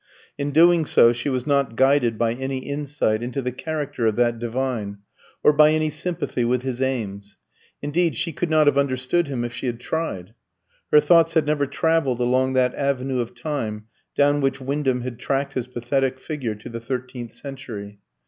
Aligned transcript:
In 0.35 0.49
doing 0.49 0.85
so 0.85 1.13
she 1.13 1.29
was 1.29 1.45
not 1.45 1.75
guided 1.75 2.17
by 2.17 2.33
any 2.33 2.57
insight 2.57 3.21
into 3.21 3.39
the 3.39 3.51
character 3.51 4.07
of 4.07 4.15
that 4.15 4.39
divine, 4.39 4.97
or 5.43 5.53
by 5.53 5.69
any 5.73 5.91
sympathy 5.91 6.43
with 6.43 6.63
his 6.63 6.81
aims. 6.81 7.37
Indeed 7.83 8.15
she 8.15 8.31
could 8.33 8.49
not 8.49 8.65
have 8.65 8.79
understood 8.79 9.27
him 9.27 9.45
if 9.45 9.53
she 9.53 9.67
had 9.67 9.79
tried. 9.79 10.33
Her 10.91 11.01
thoughts 11.01 11.35
had 11.35 11.45
never 11.45 11.67
travelled 11.67 12.19
along 12.19 12.53
that 12.53 12.73
avenue 12.73 13.19
of 13.19 13.35
time 13.35 13.85
down 14.15 14.41
which 14.41 14.59
Wyndham 14.59 15.01
had 15.01 15.19
tracked 15.19 15.53
his 15.53 15.67
pathetic 15.67 16.17
figure 16.19 16.55
to 16.55 16.69
the 16.69 16.79
thirteenth 16.79 17.33
century. 17.33 17.99